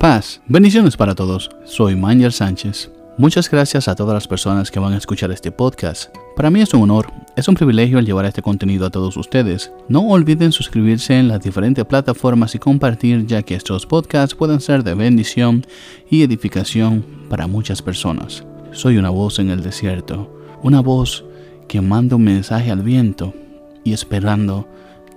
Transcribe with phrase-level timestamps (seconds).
[0.00, 1.50] Paz, bendiciones para todos.
[1.66, 2.90] Soy Manuel Sánchez.
[3.18, 6.08] Muchas gracias a todas las personas que van a escuchar este podcast.
[6.36, 9.70] Para mí es un honor, es un privilegio llevar este contenido a todos ustedes.
[9.90, 14.84] No olviden suscribirse en las diferentes plataformas y compartir ya que estos podcasts pueden ser
[14.84, 15.66] de bendición
[16.08, 18.42] y edificación para muchas personas.
[18.72, 21.26] Soy una voz en el desierto, una voz
[21.68, 23.34] que manda un mensaje al viento
[23.84, 24.66] y esperando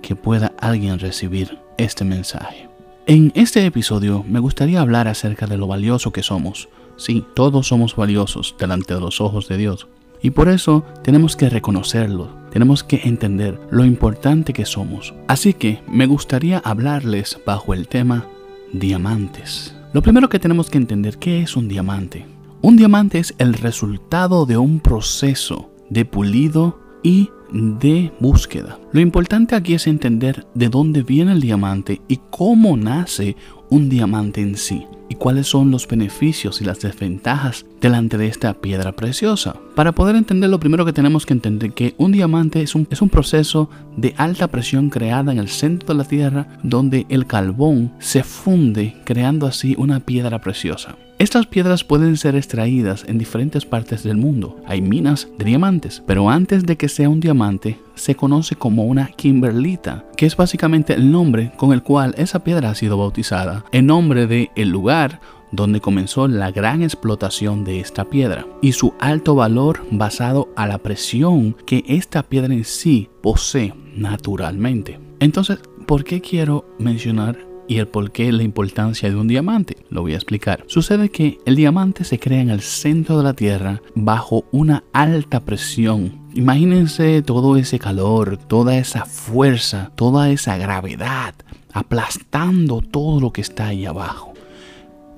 [0.02, 2.73] que pueda alguien recibir este mensaje.
[3.06, 6.70] En este episodio me gustaría hablar acerca de lo valioso que somos.
[6.96, 9.88] Sí, todos somos valiosos delante de los ojos de Dios.
[10.22, 15.12] Y por eso tenemos que reconocerlo, tenemos que entender lo importante que somos.
[15.28, 18.26] Así que me gustaría hablarles bajo el tema
[18.72, 19.76] diamantes.
[19.92, 22.24] Lo primero que tenemos que entender, ¿qué es un diamante?
[22.62, 28.80] Un diamante es el resultado de un proceso de pulido y de búsqueda.
[28.90, 33.36] Lo importante aquí es entender de dónde viene el diamante y cómo nace
[33.70, 34.84] un diamante en sí
[35.14, 39.56] cuáles son los beneficios y las desventajas delante de esta piedra preciosa.
[39.74, 43.02] Para poder entender lo primero que tenemos que entender que un diamante es un, es
[43.02, 47.92] un proceso de alta presión creada en el centro de la Tierra donde el carbón
[47.98, 50.96] se funde creando así una piedra preciosa.
[51.16, 54.60] Estas piedras pueden ser extraídas en diferentes partes del mundo.
[54.66, 59.06] Hay minas de diamantes, pero antes de que sea un diamante, se conoce como una
[59.06, 63.86] kimberlita, que es básicamente el nombre con el cual esa piedra ha sido bautizada, en
[63.86, 65.03] nombre de el lugar
[65.52, 70.78] donde comenzó la gran explotación de esta piedra y su alto valor basado a la
[70.78, 74.98] presión que esta piedra en sí posee naturalmente.
[75.20, 79.76] Entonces, ¿por qué quiero mencionar y el por qué la importancia de un diamante.
[79.88, 80.64] Lo voy a explicar.
[80.66, 85.40] Sucede que el diamante se crea en el centro de la Tierra bajo una alta
[85.40, 86.20] presión.
[86.34, 91.34] Imagínense todo ese calor, toda esa fuerza, toda esa gravedad
[91.72, 94.33] aplastando todo lo que está ahí abajo.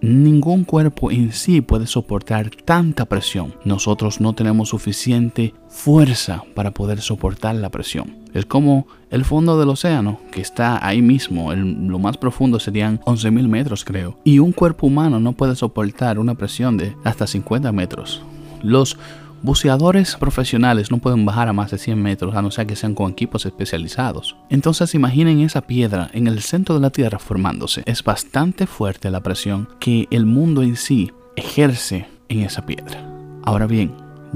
[0.07, 3.57] Ningún cuerpo en sí puede soportar tanta presión.
[3.65, 8.15] Nosotros no tenemos suficiente fuerza para poder soportar la presión.
[8.33, 11.53] Es como el fondo del océano, que está ahí mismo.
[11.53, 14.17] lo más profundo serían 11.000 metros, creo.
[14.23, 18.23] Y un cuerpo humano no puede soportar una presión de hasta 50 metros.
[18.63, 18.97] Los
[19.43, 22.95] Buceadores profesionales no pueden bajar a más de 100 metros a no ser que sean
[22.95, 24.37] con equipos especializados.
[24.51, 27.83] Entonces imaginen esa piedra en el centro de la Tierra formándose.
[27.87, 33.09] Es bastante fuerte la presión que el mundo en sí ejerce en esa piedra.
[33.45, 33.93] Ahora bien,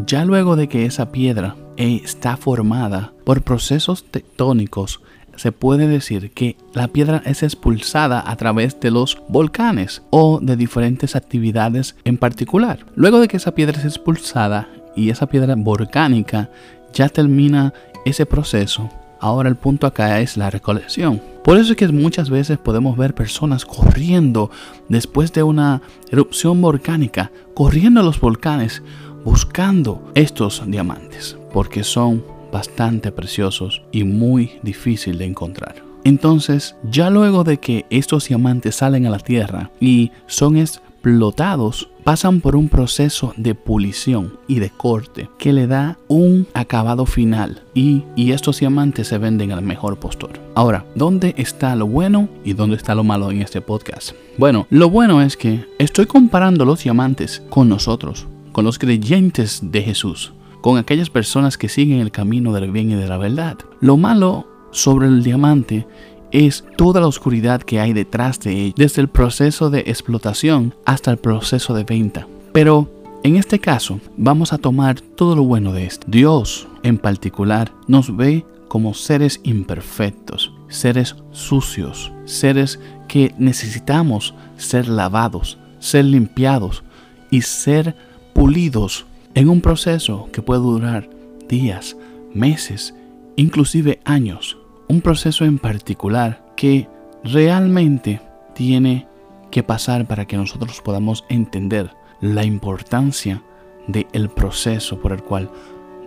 [0.07, 5.01] ya luego de que esa piedra está formada por procesos tectónicos,
[5.37, 10.55] se puede decir que la piedra es expulsada a través de los volcanes o de
[10.55, 12.85] diferentes actividades en particular.
[12.95, 16.49] Luego de que esa piedra es expulsada, y esa piedra volcánica
[16.93, 17.73] ya termina
[18.05, 18.89] ese proceso.
[19.21, 21.21] Ahora el punto acá es la recolección.
[21.45, 24.51] Por eso es que muchas veces podemos ver personas corriendo
[24.89, 28.83] después de una erupción volcánica, corriendo a los volcanes
[29.25, 35.90] buscando estos diamantes, porque son bastante preciosos y muy difícil de encontrar.
[36.05, 42.41] Entonces, ya luego de que estos diamantes salen a la tierra y son explotados, pasan
[42.41, 48.05] por un proceso de pulición y de corte que le da un acabado final y,
[48.17, 50.33] estos diamantes se venden al mejor postor.
[50.55, 54.13] Ahora, ¿dónde está lo bueno y dónde está lo malo en este podcast?
[54.39, 59.83] Bueno, lo bueno es que estoy comparando los diamantes con nosotros, con los creyentes de
[59.83, 63.59] Jesús, con aquellas personas que siguen el camino del bien y de la verdad.
[63.81, 65.87] Lo malo sobre el diamante
[66.33, 71.11] es toda la oscuridad que hay detrás de él, desde el proceso de explotación hasta
[71.11, 72.27] el proceso de venta.
[72.53, 72.91] Pero
[73.23, 76.07] en este caso, vamos a tomar todo lo bueno de esto.
[76.09, 85.59] Dios, en particular, nos ve como seres imperfectos, seres sucios, seres que necesitamos ser lavados,
[85.81, 86.85] ser limpiados
[87.31, 87.97] y ser
[88.33, 91.11] pulidos en un proceso que puede durar
[91.49, 91.97] días,
[92.33, 92.95] meses,
[93.37, 94.60] inclusive años
[94.91, 96.89] un proceso en particular que
[97.23, 98.21] realmente
[98.57, 99.07] tiene
[99.53, 103.41] que pasar para que nosotros podamos entender la importancia
[103.87, 105.49] del proceso por el cual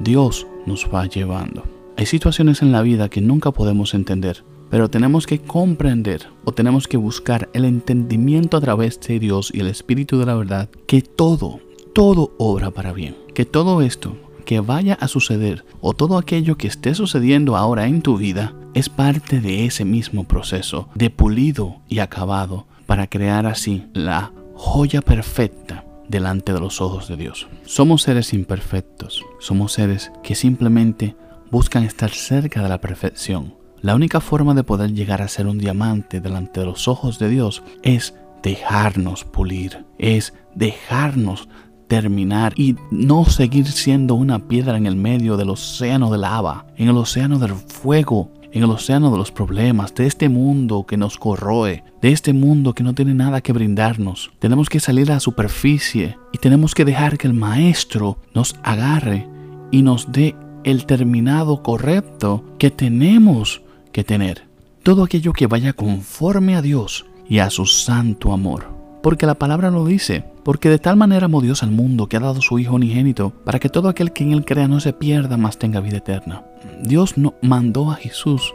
[0.02, 1.64] Dios nos va llevando.
[1.96, 6.90] Hay situaciones en la vida que nunca podemos entender, pero tenemos que comprender o tenemos
[6.90, 11.02] que buscar el entendimiento a través de Dios y el Espíritu de la verdad que
[11.02, 11.62] todo,
[11.94, 16.68] todo obra para bien, que todo esto que vaya a suceder o todo aquello que
[16.68, 22.00] esté sucediendo ahora en tu vida es parte de ese mismo proceso de pulido y
[22.00, 27.48] acabado para crear así la joya perfecta delante de los ojos de Dios.
[27.66, 31.16] Somos seres imperfectos, somos seres que simplemente
[31.52, 33.56] buscan estar cerca de la perfección.
[33.82, 37.30] La única forma de poder llegar a ser un diamante delante de los ojos de
[37.30, 41.48] Dios es dejarnos pulir, es dejarnos
[41.88, 46.90] terminar y no seguir siendo una piedra en el medio del océano de lava, en
[46.90, 51.18] el océano del fuego, en el océano de los problemas, de este mundo que nos
[51.18, 54.32] corroe, de este mundo que no tiene nada que brindarnos.
[54.40, 59.28] Tenemos que salir a la superficie y tenemos que dejar que el Maestro nos agarre
[59.72, 64.48] y nos dé el terminado correcto que tenemos que tener.
[64.84, 68.83] Todo aquello que vaya conforme a Dios y a su santo amor.
[69.04, 72.22] Porque la palabra lo dice, porque de tal manera amó Dios al mundo que ha
[72.22, 75.36] dado su Hijo unigénito, para que todo aquel que en él crea no se pierda,
[75.36, 76.46] mas tenga vida eterna.
[76.82, 78.54] Dios no mandó a Jesús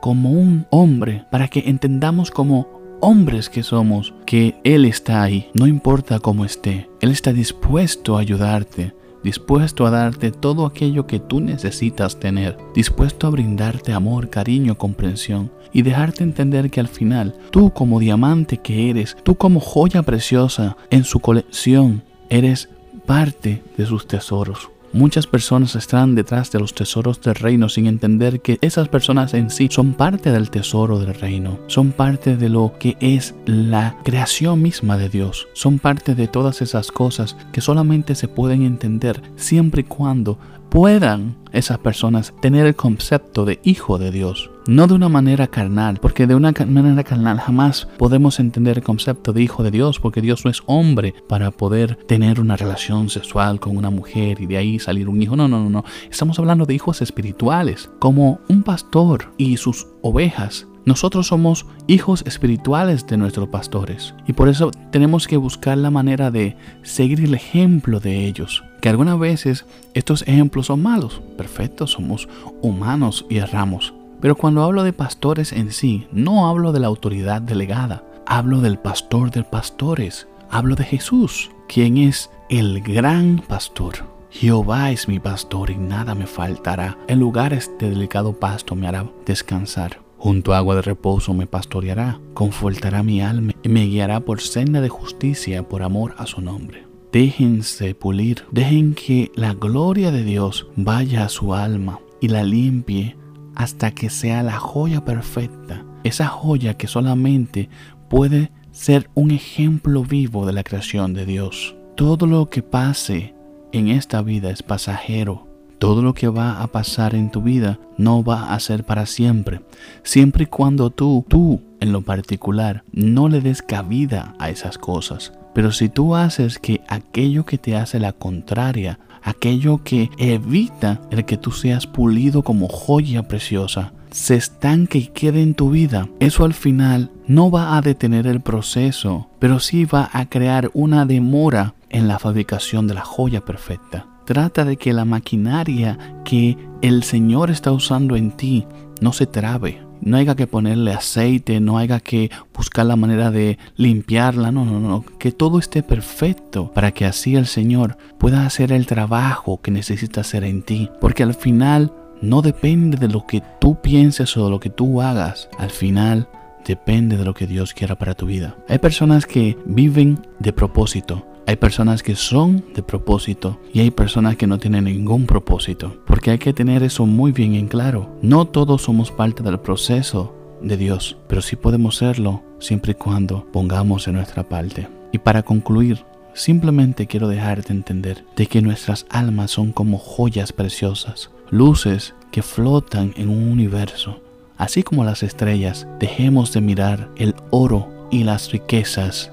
[0.00, 2.66] como un hombre para que entendamos como
[3.00, 8.20] hombres que somos que Él está ahí, no importa cómo esté, Él está dispuesto a
[8.20, 14.76] ayudarte, dispuesto a darte todo aquello que tú necesitas tener, dispuesto a brindarte amor, cariño,
[14.76, 20.02] comprensión y dejarte entender que al final tú como diamante que eres, tú como joya
[20.02, 22.68] preciosa en su colección, eres
[23.06, 24.70] parte de sus tesoros.
[24.92, 29.50] Muchas personas están detrás de los tesoros del reino sin entender que esas personas en
[29.50, 34.62] sí son parte del tesoro del reino, son parte de lo que es la creación
[34.62, 39.82] misma de Dios, son parte de todas esas cosas que solamente se pueden entender siempre
[39.82, 40.38] y cuando
[40.70, 44.50] puedan esas personas tener el concepto de hijo de Dios.
[44.68, 49.32] No de una manera carnal, porque de una manera carnal jamás podemos entender el concepto
[49.32, 53.60] de hijo de Dios, porque Dios no es hombre para poder tener una relación sexual
[53.60, 55.36] con una mujer y de ahí salir un hijo.
[55.36, 55.84] No, no, no, no.
[56.10, 63.06] Estamos hablando de hijos espirituales, como un pastor y sus ovejas nosotros somos hijos espirituales
[63.06, 68.00] de nuestros pastores y por eso tenemos que buscar la manera de seguir el ejemplo
[68.00, 68.64] de ellos.
[68.80, 72.26] Que algunas veces estos ejemplos son malos, perfectos, somos
[72.62, 73.92] humanos y erramos.
[74.20, 78.78] Pero cuando hablo de pastores en sí, no hablo de la autoridad delegada, hablo del
[78.78, 84.06] pastor de pastores, hablo de Jesús, quien es el gran pastor.
[84.30, 86.98] Jehová es mi pastor y nada me faltará.
[87.06, 90.00] En lugares de delicado pasto me hará descansar.
[90.18, 94.80] Junto a agua de reposo me pastoreará, confortará mi alma y me guiará por senda
[94.80, 96.86] de justicia por amor a su nombre.
[97.12, 103.16] Déjense pulir, dejen que la gloria de Dios vaya a su alma y la limpie
[103.58, 107.68] hasta que sea la joya perfecta, esa joya que solamente
[108.08, 111.74] puede ser un ejemplo vivo de la creación de Dios.
[111.96, 113.34] Todo lo que pase
[113.72, 115.48] en esta vida es pasajero,
[115.80, 119.60] todo lo que va a pasar en tu vida no va a ser para siempre,
[120.04, 125.32] siempre y cuando tú, tú en lo particular, no le des cabida a esas cosas.
[125.52, 131.24] Pero si tú haces que aquello que te hace la contraria, aquello que evita el
[131.24, 136.44] que tú seas pulido como joya preciosa, se estanque y quede en tu vida, eso
[136.44, 141.74] al final no va a detener el proceso, pero sí va a crear una demora
[141.90, 144.06] en la fabricación de la joya perfecta.
[144.24, 148.66] Trata de que la maquinaria que el Señor está usando en ti
[149.00, 149.87] no se trabe.
[150.00, 154.80] No haya que ponerle aceite, no haya que buscar la manera de limpiarla, no, no,
[154.80, 159.70] no, que todo esté perfecto para que así el Señor pueda hacer el trabajo que
[159.70, 160.90] necesita hacer en ti.
[161.00, 165.02] Porque al final no depende de lo que tú pienses o de lo que tú
[165.02, 165.48] hagas.
[165.58, 166.28] Al final
[166.66, 168.56] depende de lo que Dios quiera para tu vida.
[168.68, 174.36] Hay personas que viven de propósito, hay personas que son de propósito y hay personas
[174.36, 175.96] que no tienen ningún propósito.
[176.06, 178.14] Porque hay que tener eso muy bien en claro.
[178.20, 183.46] No todos somos parte del proceso de Dios, pero sí podemos serlo siempre y cuando
[183.50, 184.88] pongamos en nuestra parte.
[185.10, 191.30] Y para concluir, simplemente quiero dejarte entender de que nuestras almas son como joyas preciosas,
[191.48, 194.20] luces que flotan en un universo.
[194.58, 199.32] Así como las estrellas, dejemos de mirar el oro y las riquezas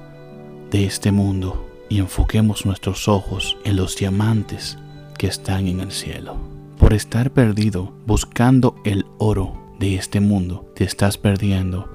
[0.71, 4.77] de este mundo y enfoquemos nuestros ojos en los diamantes
[5.17, 6.37] que están en el cielo.
[6.77, 11.89] Por estar perdido buscando el oro de este mundo, te estás perdiendo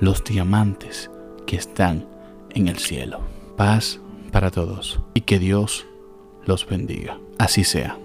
[0.00, 1.10] los diamantes
[1.46, 2.06] que están
[2.50, 3.20] en el cielo.
[3.56, 4.00] Paz
[4.32, 5.86] para todos y que Dios
[6.44, 7.18] los bendiga.
[7.38, 7.98] Así sea.